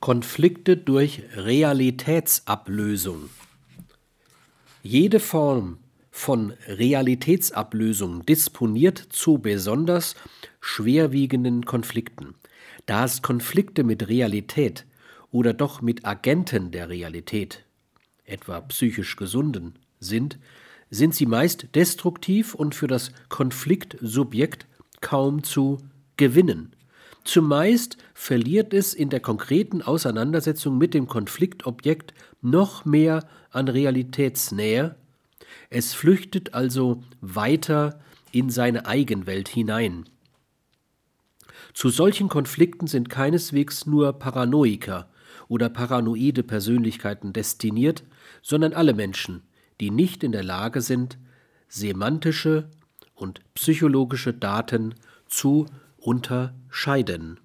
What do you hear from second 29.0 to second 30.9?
der konkreten Auseinandersetzung